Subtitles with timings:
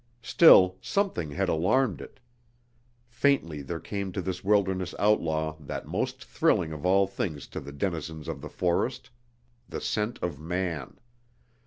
[0.23, 2.19] Still, something had alarmed it.
[3.07, 7.71] Faintly there came to this wilderness outlaw that most thrilling of all things to the
[7.71, 9.11] denizens of the forest
[9.69, 10.97] the scent of man.